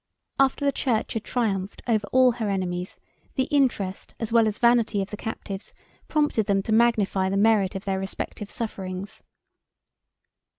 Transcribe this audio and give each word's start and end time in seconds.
181 0.37 0.45
After 0.49 0.65
the 0.65 0.71
church 0.71 1.13
had 1.13 1.23
triumphed 1.23 1.81
over 1.87 2.07
all 2.07 2.31
her 2.31 2.49
enemies, 2.49 2.99
the 3.35 3.43
interest 3.51 4.15
as 4.19 4.31
well 4.31 4.47
as 4.47 4.57
vanity 4.57 4.99
of 4.99 5.11
the 5.11 5.15
captives 5.15 5.75
prompted 6.07 6.47
them 6.47 6.63
to 6.63 6.71
magnify 6.71 7.29
the 7.29 7.37
merit 7.37 7.75
of 7.75 7.85
their 7.85 7.99
respective 7.99 8.49
sufferings. 8.49 9.21